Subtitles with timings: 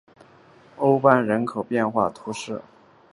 [0.77, 2.59] 欧班日人口变化图示